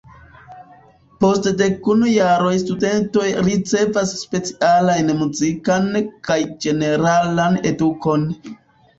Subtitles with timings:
[1.23, 5.85] Post dekunu jaroj studentoj ricevas specialajn muzikan
[6.29, 8.25] kaj ĝeneralan edukon.